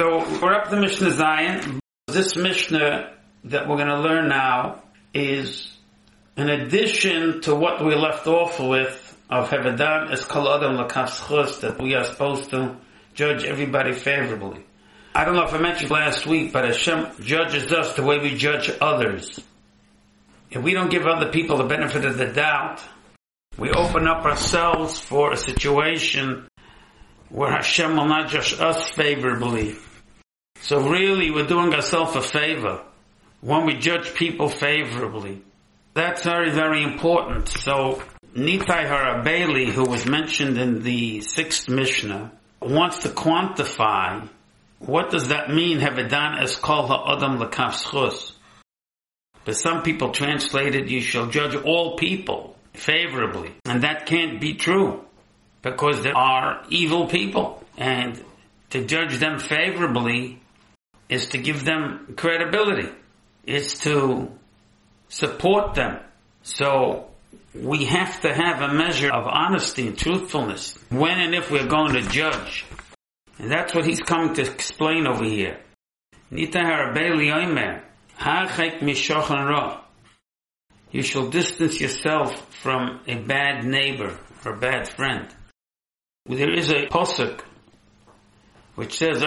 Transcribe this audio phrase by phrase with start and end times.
[0.00, 1.78] So we're up to Mishnah Zayin.
[2.06, 3.12] This Mishnah
[3.44, 5.76] that we're going to learn now is
[6.38, 11.78] an addition to what we left off with of Hevedan as Kol Adam Lakaf that
[11.78, 12.78] we are supposed to
[13.12, 14.64] judge everybody favorably.
[15.14, 18.34] I don't know if I mentioned last week, but Hashem judges us the way we
[18.36, 19.38] judge others.
[20.50, 22.80] If we don't give other people the benefit of the doubt,
[23.58, 26.48] we open up ourselves for a situation
[27.28, 29.76] where Hashem will not judge us favorably.
[30.62, 32.82] So really, we're doing ourselves a favor
[33.40, 35.42] when we judge people favorably.
[35.94, 37.48] That's very, very important.
[37.48, 38.02] So,
[38.34, 44.28] Nitai Harabeli, who was mentioned in the sixth Mishnah, wants to quantify
[44.80, 48.32] what does that mean, Hevedan es kol ha'adam l'kaf
[49.44, 53.52] But some people translated, you shall judge all people favorably.
[53.66, 55.04] And that can't be true.
[55.60, 57.62] Because there are evil people.
[57.76, 58.24] And
[58.70, 60.39] to judge them favorably
[61.10, 62.88] is to give them credibility.
[63.44, 64.30] It's to
[65.08, 65.98] support them.
[66.42, 67.08] So
[67.52, 71.94] we have to have a measure of honesty and truthfulness when and if we're going
[71.94, 72.64] to judge.
[73.38, 75.58] And that's what he's coming to explain over here.
[80.92, 85.26] You shall distance yourself from a bad neighbor or a bad friend.
[86.26, 87.40] There is a posuk
[88.80, 89.22] which says,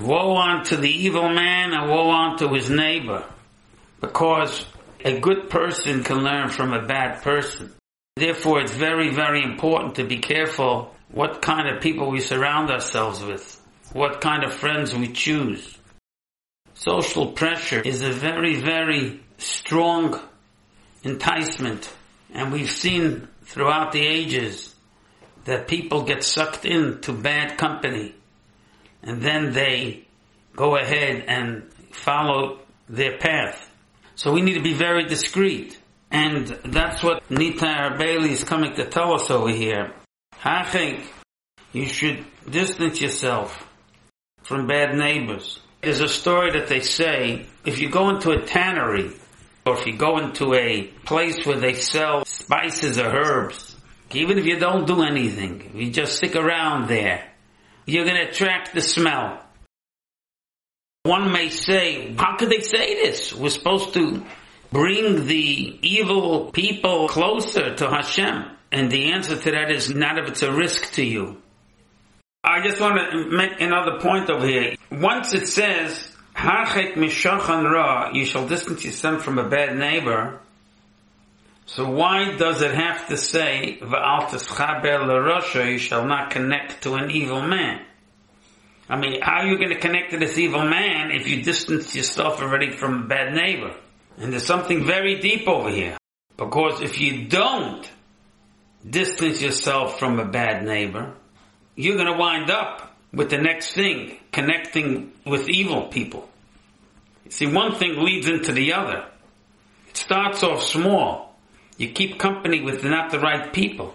[0.00, 3.26] Woe unto the evil man and woe unto his neighbor.
[4.00, 4.64] Because
[5.04, 7.74] a good person can learn from a bad person.
[8.16, 13.22] Therefore, it's very, very important to be careful what kind of people we surround ourselves
[13.22, 13.60] with,
[13.92, 15.76] what kind of friends we choose.
[16.72, 20.18] Social pressure is a very, very strong
[21.02, 21.92] enticement,
[22.32, 24.74] and we've seen throughout the ages
[25.48, 28.14] that people get sucked into bad company,
[29.02, 30.06] and then they
[30.54, 33.70] go ahead and follow their path.
[34.14, 35.78] So we need to be very discreet.
[36.10, 39.94] And that's what Nitai Harabeli is coming to tell us over here.
[40.44, 41.10] I think
[41.72, 43.66] you should distance yourself
[44.42, 45.60] from bad neighbors.
[45.80, 49.12] There's a story that they say if you go into a tannery
[49.64, 53.76] or if you go into a place where they sell spices or herbs,
[54.12, 57.24] even if you don't do anything, you just stick around there,
[57.86, 59.42] you're going to attract the smell.
[61.02, 63.34] One may say, how could they say this?
[63.34, 64.24] We're supposed to
[64.70, 68.44] bring the evil people closer to Hashem.
[68.70, 71.40] And the answer to that is not if it's a risk to you.
[72.44, 74.76] I just want to make another point over here.
[74.90, 80.40] Once it says, Harchek mishachan ra, you shall distance yourself from a bad neighbor.
[81.68, 87.10] So why does it have to say, Va'al teschaber you shall not connect to an
[87.10, 87.84] evil man?
[88.88, 91.94] I mean, how are you going to connect to this evil man if you distance
[91.94, 93.74] yourself already from a bad neighbor?
[94.16, 95.98] And there's something very deep over here.
[96.38, 97.86] Because if you don't
[98.88, 101.12] distance yourself from a bad neighbor,
[101.76, 106.30] you're going to wind up with the next thing, connecting with evil people.
[107.28, 109.04] see, one thing leads into the other.
[109.90, 111.27] It starts off small.
[111.78, 113.94] You keep company with not the right people.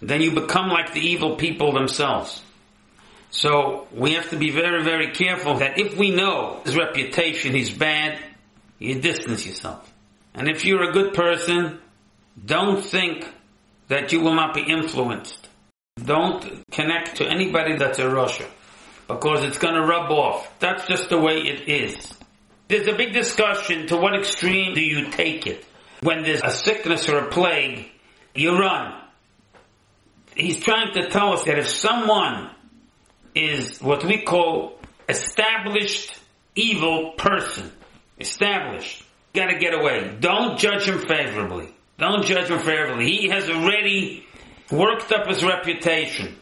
[0.00, 2.42] Then you become like the evil people themselves.
[3.30, 7.70] So we have to be very, very careful that if we know his reputation is
[7.70, 8.18] bad,
[8.78, 9.92] you distance yourself.
[10.34, 11.80] And if you're a good person,
[12.44, 13.28] don't think
[13.88, 15.48] that you will not be influenced.
[15.96, 18.46] Don't connect to anybody that's a rasha
[19.08, 20.48] because it's going to rub off.
[20.60, 22.12] That's just the way it is.
[22.68, 25.64] There's a big discussion to what extreme do you take it?
[26.04, 27.88] When there's a sickness or a plague,
[28.34, 28.92] you run.
[30.36, 32.50] He's trying to tell us that if someone
[33.34, 34.78] is what we call
[35.08, 36.14] established
[36.54, 37.72] evil person,
[38.20, 39.02] established.
[39.32, 40.14] Gotta get away.
[40.20, 41.74] Don't judge him favorably.
[41.98, 43.06] Don't judge him favorably.
[43.06, 44.26] He has already
[44.70, 46.36] worked up his reputation.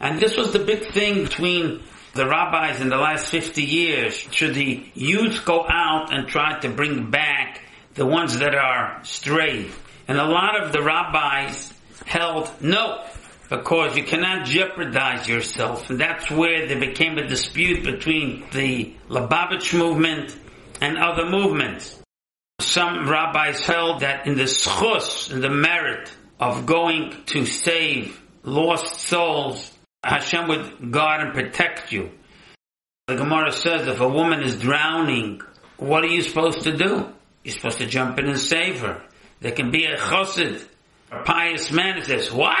[0.00, 4.14] And this was the big thing between the rabbis in the last 50 years.
[4.32, 7.62] Should the youth go out and try to bring back
[7.96, 9.72] the ones that are strayed?
[10.08, 11.72] And a lot of the rabbis
[12.04, 13.04] held, no,
[13.50, 15.90] because you cannot jeopardize yourself.
[15.90, 20.36] And that's where there became a dispute between the Lubavitch movement
[20.80, 22.00] and other movements.
[22.60, 26.10] Some rabbis held that in the schus, in the merit
[26.40, 29.72] of going to save lost souls,
[30.04, 32.10] Hashem would guard and protect you.
[33.08, 35.40] The Gemara says if a woman is drowning,
[35.76, 37.12] what are you supposed to do?
[37.46, 39.00] You're supposed to jump in and save her.
[39.40, 40.66] There can be a chassid,
[41.12, 42.58] a pious man who says, what?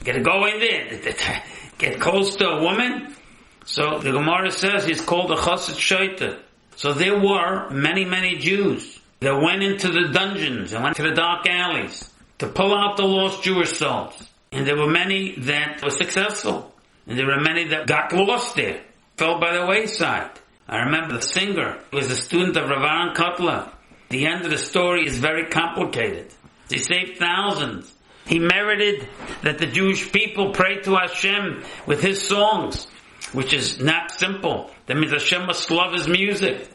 [0.00, 1.42] You gotta go in there.
[1.78, 3.16] get close to a woman.
[3.64, 6.38] So the Gemara says he's called a chassid shoteh.
[6.76, 11.14] So there were many, many Jews that went into the dungeons and went to the
[11.14, 14.28] dark alleys to pull out the lost Jewish souls.
[14.52, 16.70] And there were many that were successful.
[17.06, 18.82] And there were many that got lost there,
[19.16, 20.32] fell by the wayside.
[20.68, 23.72] I remember the singer was a student of Rav Aaron Kotler.
[24.08, 26.32] The end of the story is very complicated.
[26.70, 27.92] He saved thousands.
[28.26, 29.08] He merited
[29.42, 32.86] that the Jewish people pray to Hashem with his songs,
[33.32, 34.70] which is not simple.
[34.86, 36.68] That means Hashem must love his music.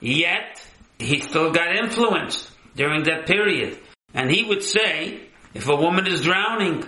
[0.00, 0.62] Yet,
[0.98, 3.78] he still got influence during that period.
[4.14, 5.20] And he would say,
[5.54, 6.84] if a woman is drowning,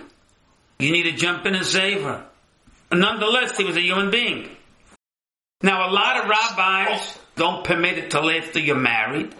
[0.79, 2.25] you need to jump in and save her.
[2.89, 4.49] And nonetheless, he was a human being.
[5.61, 9.35] Now, a lot of rabbis don't permit it till after you're married,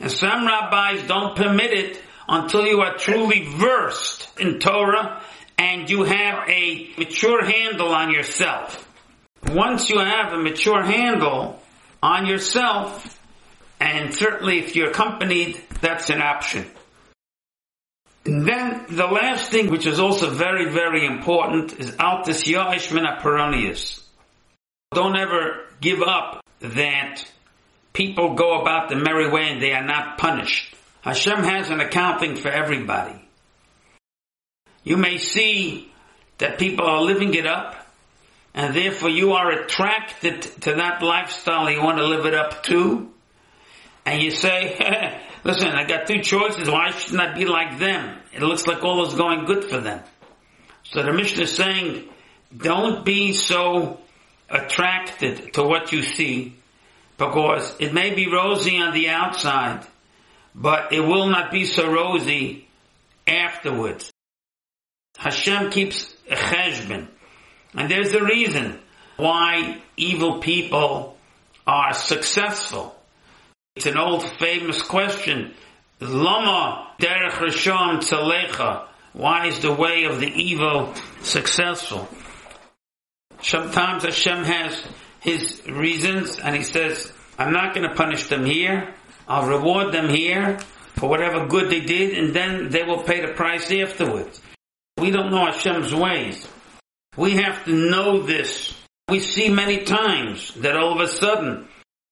[0.00, 5.22] and some rabbis don't permit it until you are truly versed in Torah
[5.58, 8.82] and you have a mature handle on yourself.
[9.48, 11.60] Once you have a mature handle
[12.02, 13.20] on yourself,
[13.80, 16.66] and certainly if you're accompanied, that's an option.
[18.24, 23.06] And then the last thing, which is also very, very important, is altis ya'ish min
[24.92, 27.24] Don't ever give up that
[27.96, 30.74] people go about the merry way and they are not punished.
[31.00, 33.18] Hashem has an accounting for everybody.
[34.84, 35.90] You may see
[36.38, 37.74] that people are living it up,
[38.54, 41.70] and therefore you are attracted to that lifestyle.
[41.70, 43.10] You want to live it up too,
[44.04, 46.68] and you say, "Listen, I got two choices.
[46.68, 48.18] Why shouldn't I be like them?
[48.34, 50.02] It looks like all is going good for them."
[50.84, 52.04] So the Mishnah is saying,
[52.56, 53.98] "Don't be so
[54.50, 56.54] attracted to what you see,
[57.18, 59.86] because it may be rosy on the outside."
[60.56, 62.66] but it will not be so rosy
[63.26, 64.10] afterwards.
[65.18, 67.08] Hashem keeps a cheshbon.
[67.74, 68.78] And there's a reason
[69.16, 71.16] why evil people
[71.66, 72.94] are successful.
[73.74, 75.52] It's an old famous question.
[76.00, 78.86] Lama derech reshaim tzalecha.
[79.12, 82.08] Why is the way of the evil successful?
[83.42, 84.82] Sometimes Hashem has
[85.26, 88.94] his reasons and he says, I'm not going to punish them here.
[89.26, 90.58] I'll reward them here
[90.94, 94.40] for whatever good they did, and then they will pay the price afterwards.
[94.96, 96.48] We don't know Hashem's ways.
[97.16, 98.72] We have to know this.
[99.08, 101.68] We see many times that all of a sudden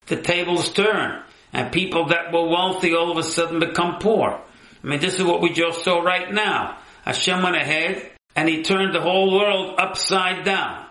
[0.06, 1.22] the tables turn
[1.52, 4.40] and people that were wealthy all of a sudden become poor.
[4.82, 6.78] I mean, this is what we just saw right now.
[7.04, 10.84] Hashem went ahead and he turned the whole world upside down.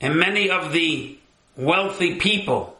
[0.00, 1.18] And many of the
[1.56, 2.76] wealthy people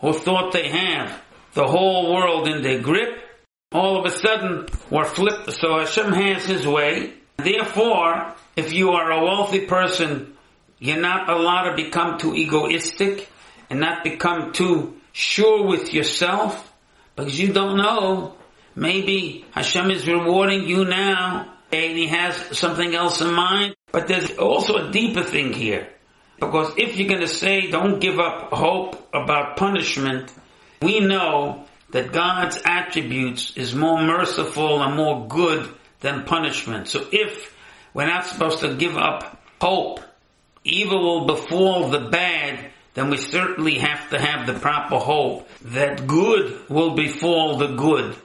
[0.00, 1.20] who thought they have
[1.54, 3.20] the whole world in their grip,
[3.72, 5.52] all of a sudden were flipped.
[5.52, 7.14] So Hashem has His way.
[7.36, 10.36] Therefore, if you are a wealthy person,
[10.78, 13.28] you're not allowed to become too egoistic
[13.70, 16.72] and not become too sure with yourself
[17.16, 18.34] because you don't know.
[18.74, 23.74] Maybe Hashem is rewarding you now and He has something else in mind.
[23.90, 25.88] But there's also a deeper thing here.
[26.40, 30.32] Because if you're going to say don't give up hope about punishment,
[30.80, 35.68] we know that God's attributes is more merciful and more good
[36.00, 36.88] than punishment.
[36.88, 37.54] So if
[37.94, 40.00] we're not supposed to give up hope,
[40.64, 46.06] evil will befall the bad, then we certainly have to have the proper hope that
[46.06, 48.16] good will befall the good.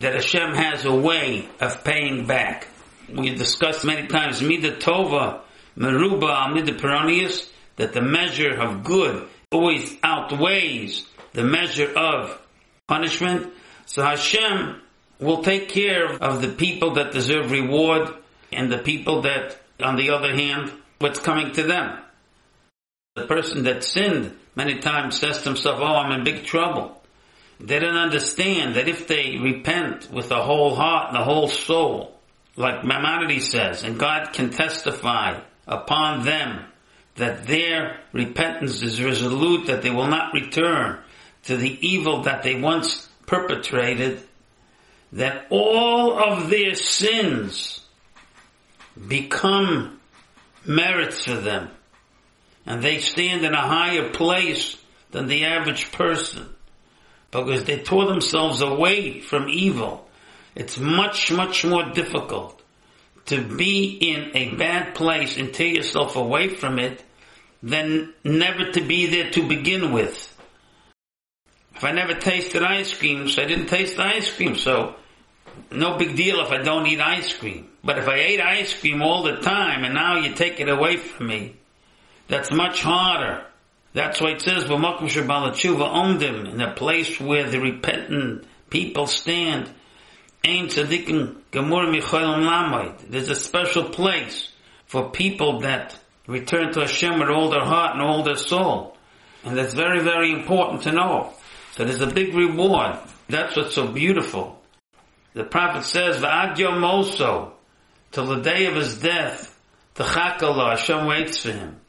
[0.00, 2.66] That Hashem has a way of paying back.
[3.08, 5.42] We discussed many times, Mida Tova,
[5.76, 12.40] Meruba, Mida Peronius, that the measure of good always outweighs the measure of
[12.86, 13.52] punishment.
[13.86, 14.80] So Hashem
[15.18, 18.14] will take care of the people that deserve reward
[18.52, 21.98] and the people that, on the other hand, what's coming to them.
[23.14, 27.02] The person that sinned many times says to himself, oh, I'm in big trouble.
[27.60, 32.18] They don't understand that if they repent with the whole heart and the whole soul,
[32.56, 36.64] like Maimonides says, and God can testify upon them
[37.16, 40.98] that their repentance is resolute, that they will not return,
[41.44, 44.22] to the evil that they once perpetrated,
[45.12, 47.80] that all of their sins
[49.08, 50.00] become
[50.64, 51.68] merits for them.
[52.64, 54.76] And they stand in a higher place
[55.10, 56.48] than the average person
[57.30, 60.08] because they tore themselves away from evil.
[60.54, 62.61] It's much, much more difficult
[63.26, 67.02] to be in a bad place and tear yourself away from it
[67.62, 70.28] than never to be there to begin with.
[71.74, 74.96] If I never tasted ice cream, so I didn't taste ice cream, so
[75.70, 77.68] no big deal if I don't eat ice cream.
[77.84, 80.96] But if I ate ice cream all the time and now you take it away
[80.96, 81.56] from me,
[82.28, 83.44] That's much harder.
[83.92, 89.68] That's why it says, "V'makom shebalatshuva omdim," in a place where the repentant people stand.
[90.44, 92.98] Ein gemur lamoid.
[93.08, 94.48] There's a special place
[94.86, 95.96] for people that
[96.26, 98.96] return to Hashem with all their heart and all their soul.
[99.44, 101.32] And that's very, very important to know.
[101.72, 102.98] So there's a big reward.
[103.28, 104.60] That's what's so beautiful.
[105.34, 107.52] The prophet says, V'ad yomoso,
[108.10, 109.58] till the day of his death,
[109.94, 111.80] T'chakala, Hashem waits for him.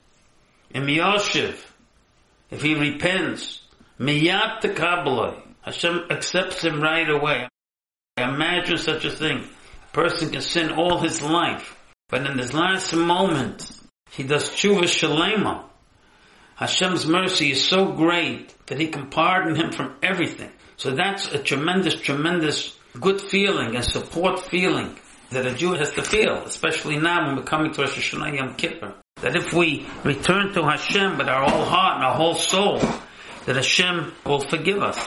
[0.70, 1.58] In Yoshev,
[2.52, 3.62] if he repents,
[4.00, 7.48] Miyat Tekabaloi, Hashem accepts him right away.
[8.18, 9.40] Imagine such a thing.
[9.40, 11.80] A person can sin all his life,
[12.10, 13.72] but in his last moment,
[14.12, 15.64] he does tshuva shalema.
[16.56, 20.52] Hashem's mercy is so great that he can pardon him from everything.
[20.78, 24.96] So that's a tremendous, tremendous good feeling and support feeling
[25.32, 28.56] that a Jew has to feel, especially now when we're coming to Rosh Hashanah Yom
[28.56, 28.94] Kippur.
[29.22, 32.78] That if we return to Hashem with our whole heart and our whole soul,
[33.48, 35.00] that Hashem will forgive us.